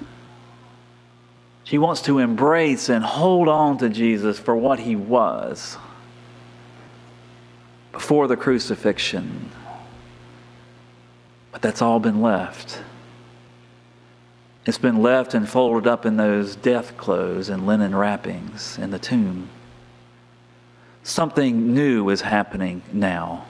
She 1.65 1.79
wants 1.79 2.03
to 2.03 2.19
embrace 2.19 2.89
and 2.89 3.05
hold 3.05 3.49
on 3.49 3.79
to 3.79 3.89
Jesus 3.89 4.39
for 4.39 4.57
what 4.57 4.81
he 4.81 4.97
was 4.97 5.77
before 7.93 8.27
the 8.27 8.37
crucifixion. 8.37 9.51
But 11.53 11.63
that's 11.63 11.83
all 11.83 12.01
been 12.01 12.21
left. 12.21 12.83
It's 14.65 14.79
been 14.79 15.03
left 15.03 15.35
and 15.35 15.49
folded 15.49 15.87
up 15.87 16.07
in 16.07 16.17
those 16.17 16.57
death 16.57 16.97
clothes 16.97 17.49
and 17.49 17.67
linen 17.67 17.95
wrappings 17.95 18.79
in 18.79 18.91
the 18.91 18.99
tomb. 18.99 19.49
Something 21.03 21.75
new 21.75 22.09
is 22.11 22.23
happening 22.23 22.83
now 22.93 23.47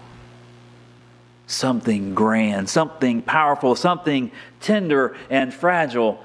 something 1.46 2.14
grand, 2.14 2.68
something 2.68 3.22
powerful, 3.22 3.74
something 3.74 4.30
tender 4.60 5.16
and 5.28 5.52
fragile, 5.52 6.24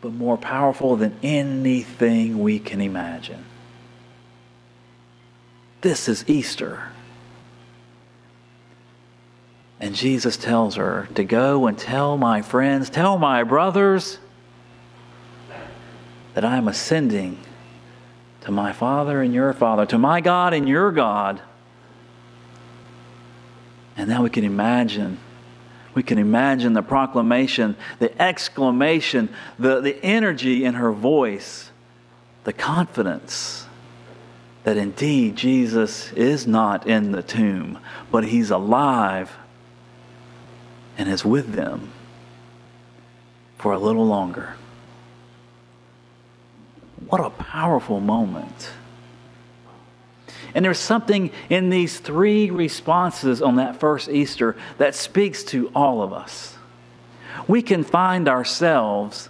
but 0.00 0.12
more 0.12 0.36
powerful 0.36 0.96
than 0.96 1.16
anything 1.22 2.38
we 2.40 2.58
can 2.58 2.80
imagine. 2.80 3.44
This 5.80 6.08
is 6.08 6.24
Easter. 6.28 6.90
And 9.80 9.94
Jesus 9.94 10.36
tells 10.36 10.76
her 10.76 11.08
to 11.14 11.24
go 11.24 11.66
and 11.66 11.76
tell 11.76 12.16
my 12.16 12.40
friends, 12.40 12.88
tell 12.88 13.18
my 13.18 13.44
brothers 13.44 14.18
that 16.32 16.44
I 16.44 16.56
am 16.56 16.68
ascending 16.68 17.38
to 18.42 18.50
my 18.50 18.72
Father 18.72 19.20
and 19.20 19.34
your 19.34 19.52
Father, 19.52 19.86
to 19.86 19.98
my 19.98 20.20
God 20.20 20.54
and 20.54 20.68
your 20.68 20.90
God 20.90 21.40
and 23.96 24.08
now 24.08 24.22
we 24.22 24.30
can 24.30 24.44
imagine. 24.44 25.18
We 25.94 26.02
can 26.02 26.18
imagine 26.18 26.72
the 26.72 26.82
proclamation, 26.82 27.76
the 28.00 28.20
exclamation, 28.20 29.28
the, 29.58 29.80
the 29.80 30.02
energy 30.04 30.64
in 30.64 30.74
her 30.74 30.92
voice, 30.92 31.70
the 32.42 32.52
confidence 32.52 33.66
that 34.64 34.76
indeed 34.76 35.36
Jesus 35.36 36.12
is 36.14 36.46
not 36.46 36.86
in 36.86 37.12
the 37.12 37.22
tomb, 37.22 37.78
but 38.10 38.24
he's 38.24 38.50
alive 38.50 39.36
and 40.98 41.08
is 41.08 41.24
with 41.24 41.52
them 41.52 41.92
for 43.58 43.72
a 43.72 43.78
little 43.78 44.06
longer. 44.06 44.54
What 47.06 47.20
a 47.20 47.30
powerful 47.30 48.00
moment. 48.00 48.72
And 50.54 50.64
there's 50.64 50.78
something 50.78 51.30
in 51.50 51.68
these 51.68 51.98
three 51.98 52.50
responses 52.50 53.42
on 53.42 53.56
that 53.56 53.80
first 53.80 54.08
Easter 54.08 54.56
that 54.78 54.94
speaks 54.94 55.42
to 55.44 55.70
all 55.74 56.00
of 56.00 56.12
us. 56.12 56.56
We 57.48 57.60
can 57.60 57.82
find 57.82 58.28
ourselves 58.28 59.28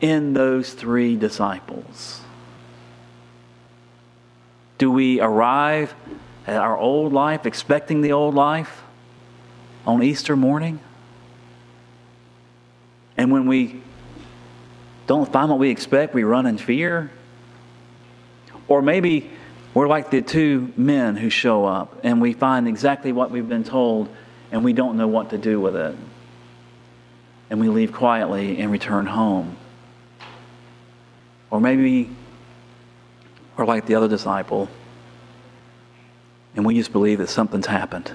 in 0.00 0.32
those 0.32 0.72
three 0.72 1.16
disciples. 1.16 2.22
Do 4.78 4.90
we 4.90 5.20
arrive 5.20 5.94
at 6.46 6.56
our 6.56 6.76
old 6.76 7.12
life 7.12 7.46
expecting 7.46 8.00
the 8.00 8.12
old 8.12 8.34
life 8.34 8.82
on 9.86 10.02
Easter 10.02 10.34
morning? 10.34 10.80
And 13.16 13.30
when 13.30 13.46
we 13.46 13.82
don't 15.06 15.30
find 15.30 15.50
what 15.50 15.58
we 15.58 15.70
expect, 15.70 16.14
we 16.14 16.24
run 16.24 16.46
in 16.46 16.58
fear? 16.58 17.10
Or 18.66 18.82
maybe 18.82 19.30
we're 19.74 19.88
like 19.88 20.10
the 20.10 20.22
two 20.22 20.72
men 20.76 21.16
who 21.16 21.28
show 21.28 21.64
up 21.64 21.98
and 22.04 22.20
we 22.20 22.32
find 22.32 22.68
exactly 22.68 23.10
what 23.10 23.32
we've 23.32 23.48
been 23.48 23.64
told 23.64 24.08
and 24.52 24.62
we 24.62 24.72
don't 24.72 24.96
know 24.96 25.08
what 25.08 25.30
to 25.30 25.38
do 25.38 25.60
with 25.60 25.74
it. 25.74 25.96
And 27.50 27.60
we 27.60 27.68
leave 27.68 27.92
quietly 27.92 28.58
and 28.58 28.70
return 28.70 29.04
home. 29.04 29.56
Or 31.50 31.60
maybe 31.60 32.08
we're 33.56 33.66
like 33.66 33.86
the 33.86 33.96
other 33.96 34.08
disciple 34.08 34.68
and 36.54 36.64
we 36.64 36.76
just 36.76 36.92
believe 36.92 37.18
that 37.18 37.28
something's 37.28 37.66
happened. 37.66 38.12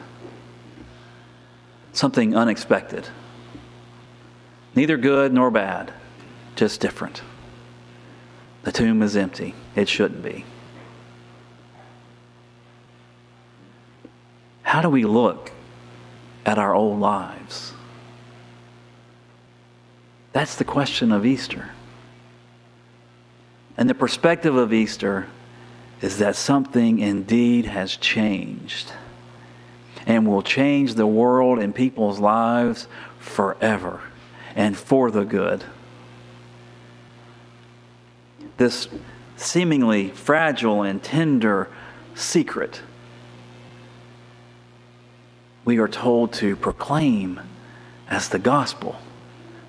Something 1.91 2.37
unexpected. 2.37 3.09
Neither 4.75 4.95
good 4.95 5.33
nor 5.33 5.51
bad, 5.51 5.91
just 6.55 6.79
different. 6.79 7.21
The 8.63 8.71
tomb 8.71 9.01
is 9.01 9.17
empty. 9.17 9.55
It 9.75 9.89
shouldn't 9.89 10.23
be. 10.23 10.45
How 14.69 14.83
do 14.83 14.89
we 14.91 15.03
look 15.03 15.51
at 16.45 16.59
our 16.59 16.75
old 16.75 16.99
lives? 16.99 17.73
That's 20.31 20.57
the 20.57 20.63
question 20.63 21.11
of 21.11 21.25
Easter. 21.25 21.71
And 23.77 23.89
the 23.89 23.95
perspective 23.95 24.55
of 24.55 24.71
Easter 24.71 25.25
is 26.01 26.19
that 26.19 26.35
something 26.35 26.99
indeed 26.99 27.65
has 27.65 27.97
changed 27.97 28.91
and 30.05 30.27
will 30.27 30.43
change 30.43 30.93
the 30.93 31.07
world 31.07 31.57
and 31.57 31.73
people's 31.73 32.19
lives 32.19 32.87
forever 33.17 34.01
and 34.55 34.77
for 34.77 35.09
the 35.09 35.25
good. 35.25 35.63
This 38.57 38.87
seemingly 39.35 40.09
fragile 40.09 40.83
and 40.83 41.01
tender 41.01 41.69
secret 42.13 42.83
we 45.69 45.77
are 45.77 45.87
told 45.87 46.33
to 46.33 46.55
proclaim 46.55 47.39
as 48.09 48.29
the 48.29 48.39
gospel, 48.39 48.99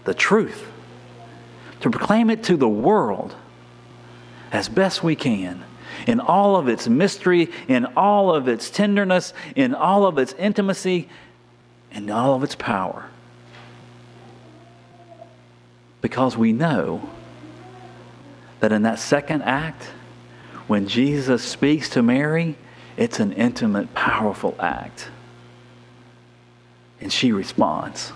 the 0.04 0.14
truth, 0.14 0.66
to 1.80 1.90
proclaim 1.90 2.30
it 2.30 2.42
to 2.42 2.56
the 2.56 2.66
world 2.66 3.34
as 4.50 4.66
best 4.66 5.02
we 5.04 5.14
can 5.14 5.62
in 6.06 6.18
all 6.18 6.56
of 6.56 6.68
its 6.68 6.88
mystery, 6.88 7.50
in 7.68 7.84
all 7.98 8.34
of 8.34 8.48
its 8.48 8.70
tenderness, 8.70 9.34
in 9.54 9.74
all 9.74 10.06
of 10.06 10.16
its 10.16 10.32
intimacy, 10.38 11.06
in 11.92 12.08
all 12.08 12.34
of 12.34 12.42
its 12.42 12.54
power. 12.54 13.04
Because 16.00 16.34
we 16.34 16.54
know 16.54 17.10
that 18.60 18.72
in 18.72 18.84
that 18.84 18.98
second 18.98 19.42
act, 19.42 19.84
when 20.66 20.88
Jesus 20.88 21.42
speaks 21.42 21.90
to 21.90 22.02
Mary, 22.02 22.56
it's 22.96 23.20
an 23.20 23.34
intimate, 23.34 23.92
powerful 23.92 24.56
act. 24.58 25.10
And 27.00 27.12
she 27.12 27.32
responds. 27.32 28.12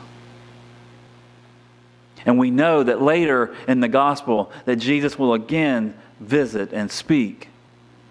And 2.26 2.38
we 2.38 2.50
know 2.50 2.82
that 2.82 3.02
later 3.02 3.54
in 3.68 3.80
the 3.80 3.88
gospel 3.88 4.50
that 4.64 4.76
Jesus 4.76 5.18
will 5.18 5.34
again 5.34 5.94
visit 6.20 6.72
and 6.72 6.90
speak 6.90 7.48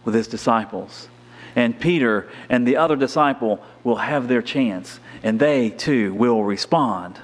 with 0.06 0.14
his 0.14 0.28
disciples. 0.28 1.08
And 1.56 1.80
Peter 1.80 2.30
and 2.50 2.68
the 2.68 2.78
other 2.78 2.96
disciple 2.96 3.64
will 3.84 3.98
have 3.98 4.28
their 4.28 4.42
chance, 4.42 5.00
and 5.22 5.40
they 5.40 5.70
too 5.70 6.14
will 6.14 6.44
respond 6.44 7.20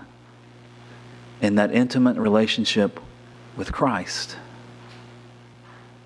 in 1.41 1.55
that 1.55 1.73
intimate 1.73 2.17
relationship 2.17 2.99
with 3.55 3.71
Christ, 3.71 4.37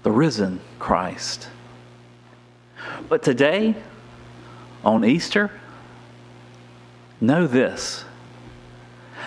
the 0.03 0.11
risen 0.11 0.61
Christ. 0.79 1.49
But 3.09 3.23
today, 3.23 3.75
on 4.83 5.03
Easter, 5.03 5.51
know 7.23 7.47
this 7.47 8.05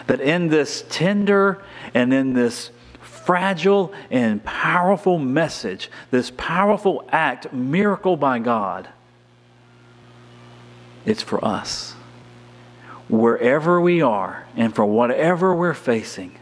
that 0.07 0.21
in 0.21 0.49
this 0.49 0.85
tender 0.89 1.63
and 1.95 2.13
in 2.13 2.33
this 2.33 2.71
fragile 3.01 3.93
and 4.11 4.45
powerful 4.45 5.19
message, 5.19 5.91
this 6.11 6.31
powerful 6.37 7.05
act, 7.11 7.53
miracle 7.53 8.17
by 8.17 8.39
God, 8.39 8.89
it's 11.05 11.23
for 11.23 11.45
us. 11.45 11.95
Wherever 13.09 13.81
we 13.81 14.03
are 14.03 14.47
and 14.57 14.75
for 14.75 14.85
whatever 14.85 15.55
we're 15.55 15.75
facing, 15.75 16.39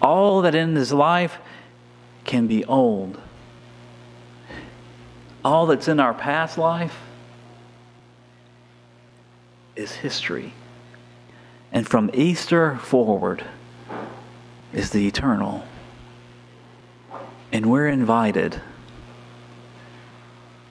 all 0.00 0.42
that 0.42 0.54
in 0.54 0.74
this 0.74 0.92
life 0.92 1.38
can 2.24 2.46
be 2.46 2.64
old. 2.64 3.20
All 5.44 5.66
that's 5.66 5.88
in 5.88 5.98
our 5.98 6.14
past 6.14 6.58
life 6.58 6.96
is 9.76 9.92
history. 9.92 10.54
And 11.72 11.88
from 11.88 12.10
Easter 12.12 12.76
forward 12.76 13.44
is 14.72 14.90
the 14.90 15.06
eternal. 15.06 15.64
And 17.52 17.70
we're 17.70 17.88
invited. 17.88 18.60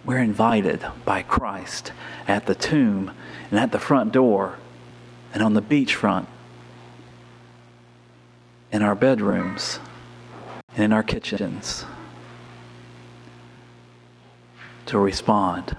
We're 0.05 0.19
invited 0.19 0.85
by 1.05 1.21
Christ 1.23 1.91
at 2.27 2.45
the 2.45 2.55
tomb 2.55 3.11
and 3.49 3.59
at 3.59 3.71
the 3.71 3.79
front 3.79 4.11
door 4.11 4.57
and 5.33 5.41
on 5.41 5.53
the 5.53 5.61
beachfront, 5.61 6.27
in 8.71 8.81
our 8.81 8.95
bedrooms, 8.95 9.79
and 10.75 10.85
in 10.85 10.93
our 10.93 11.03
kitchens 11.03 11.85
to 14.85 14.99
respond 14.99 15.77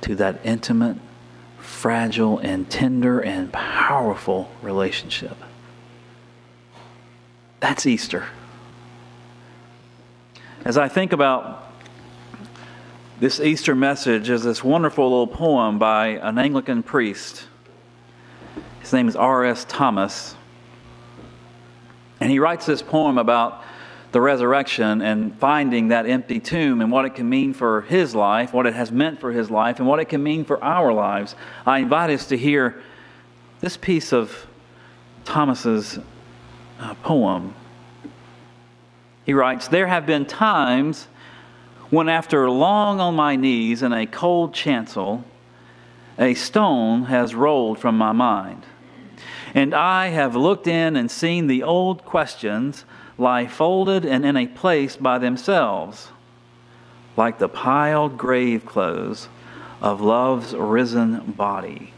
to 0.00 0.14
that 0.16 0.40
intimate, 0.44 0.96
fragile, 1.64 2.38
and 2.38 2.68
tender 2.68 3.18
and 3.20 3.52
powerful 3.52 4.50
relationship. 4.62 5.36
That's 7.60 7.86
Easter. 7.86 8.26
As 10.64 10.76
I 10.76 10.88
think 10.88 11.12
about 11.12 11.72
this 13.18 13.40
Easter 13.40 13.74
message, 13.74 14.28
is 14.28 14.44
this 14.44 14.62
wonderful 14.62 15.08
little 15.08 15.26
poem 15.26 15.78
by 15.78 16.08
an 16.08 16.38
Anglican 16.38 16.82
priest. 16.82 17.46
His 18.80 18.92
name 18.92 19.08
is 19.08 19.16
R.S. 19.16 19.64
Thomas. 19.68 20.36
And 22.20 22.30
he 22.30 22.38
writes 22.38 22.66
this 22.66 22.82
poem 22.82 23.18
about 23.18 23.62
the 24.14 24.20
resurrection 24.20 25.02
and 25.02 25.36
finding 25.40 25.88
that 25.88 26.06
empty 26.06 26.38
tomb 26.38 26.80
and 26.80 26.92
what 26.92 27.04
it 27.04 27.16
can 27.16 27.28
mean 27.28 27.52
for 27.52 27.82
his 27.82 28.14
life, 28.14 28.52
what 28.52 28.64
it 28.64 28.72
has 28.72 28.92
meant 28.92 29.20
for 29.20 29.32
his 29.32 29.50
life, 29.50 29.80
and 29.80 29.88
what 29.88 29.98
it 29.98 30.04
can 30.04 30.22
mean 30.22 30.44
for 30.44 30.62
our 30.62 30.92
lives. 30.92 31.34
I 31.66 31.80
invite 31.80 32.10
us 32.10 32.28
to 32.28 32.36
hear 32.36 32.80
this 33.60 33.76
piece 33.76 34.12
of 34.12 34.46
Thomas's 35.24 35.98
uh, 36.78 36.94
poem. 37.02 37.54
He 39.26 39.34
writes, 39.34 39.66
There 39.66 39.88
have 39.88 40.06
been 40.06 40.26
times 40.26 41.08
when, 41.90 42.08
after 42.08 42.48
long 42.48 43.00
on 43.00 43.16
my 43.16 43.34
knees 43.34 43.82
in 43.82 43.92
a 43.92 44.06
cold 44.06 44.54
chancel, 44.54 45.24
a 46.20 46.34
stone 46.34 47.06
has 47.06 47.34
rolled 47.34 47.80
from 47.80 47.98
my 47.98 48.12
mind. 48.12 48.64
And 49.54 49.74
I 49.74 50.08
have 50.08 50.36
looked 50.36 50.68
in 50.68 50.94
and 50.94 51.10
seen 51.10 51.48
the 51.48 51.64
old 51.64 52.04
questions 52.04 52.84
lie 53.18 53.46
folded 53.46 54.04
and 54.04 54.24
in 54.24 54.36
a 54.36 54.46
place 54.46 54.96
by 54.96 55.18
themselves, 55.18 56.08
like 57.16 57.38
the 57.38 57.48
piled 57.48 58.18
grave 58.18 58.66
clothes 58.66 59.28
of 59.80 60.00
love's 60.00 60.54
risen 60.54 61.20
body. 61.32 61.92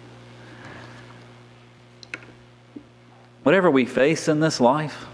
Whatever 3.42 3.70
we 3.70 3.84
face 3.84 4.28
in 4.28 4.40
this 4.40 4.60
life, 4.60 5.06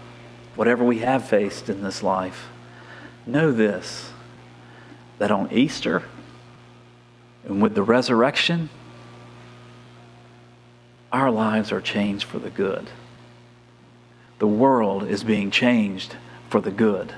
whatever 0.55 0.83
we 0.83 0.99
have 0.99 1.27
faced 1.27 1.69
in 1.69 1.83
this 1.83 2.01
life, 2.01 2.47
know 3.25 3.51
this 3.51 4.11
that 5.19 5.31
on 5.31 5.51
Easter 5.51 6.03
and 7.45 7.61
with 7.61 7.75
the 7.75 7.83
resurrection, 7.83 8.69
our 11.11 11.29
lives 11.29 11.71
are 11.71 11.81
changed 11.81 12.25
for 12.25 12.39
the 12.39 12.49
good. 12.49 12.89
The 14.43 14.47
world 14.47 15.07
is 15.07 15.23
being 15.23 15.51
changed 15.51 16.17
for 16.49 16.59
the 16.59 16.69
good 16.69 17.13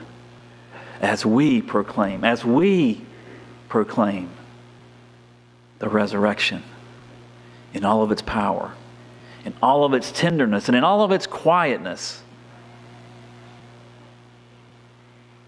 as 1.02 1.26
we 1.26 1.60
proclaim, 1.60 2.24
as 2.24 2.46
we 2.46 3.04
proclaim 3.68 4.30
the 5.80 5.90
resurrection 5.90 6.62
in 7.74 7.84
all 7.84 8.04
of 8.04 8.12
its 8.12 8.22
power, 8.22 8.74
in 9.44 9.56
all 9.60 9.84
of 9.86 9.96
its 9.96 10.12
tenderness, 10.12 10.68
and 10.68 10.78
in 10.78 10.84
all 10.84 11.02
of 11.02 11.12
its 11.12 11.26
quietness, 11.26 12.22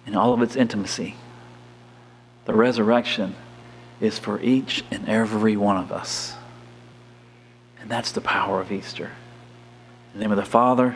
in 0.08 0.16
all 0.16 0.34
of 0.34 0.42
its 0.42 0.56
intimacy. 0.56 1.16
The 2.46 2.56
resurrection 2.56 3.36
is 4.02 4.18
for 4.18 4.42
each 4.42 4.84
and 4.90 5.08
every 5.08 5.56
one 5.56 5.78
of 5.78 5.92
us. 5.92 6.34
And 7.80 7.88
that's 7.88 8.14
the 8.14 8.22
power 8.22 8.60
of 8.60 8.72
Easter. 8.72 9.12
In 10.16 10.20
the 10.20 10.20
name 10.22 10.32
of 10.32 10.38
the 10.38 10.44
Father, 10.44 10.96